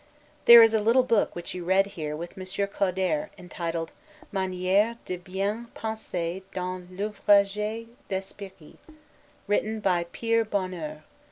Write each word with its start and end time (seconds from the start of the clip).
There 0.45 0.63
is 0.63 0.73
a 0.73 0.79
little 0.81 1.03
book 1.03 1.35
which 1.35 1.53
you 1.53 1.63
read 1.63 1.85
here 1.85 2.15
with 2.15 2.35
Monsieur 2.35 2.65
Codere 2.65 3.29
entitled, 3.37 3.91
'Maniere 4.31 4.97
de 5.05 5.17
bien 5.17 5.67
penser 5.75 6.41
dans 6.55 6.89
les 6.89 6.97
Ouvrages 7.05 7.87
d'Esprit,' 8.09 8.79
written 9.45 9.79
by 9.79 10.05
Pyre 10.05 10.43
Bonhours. 10.43 11.03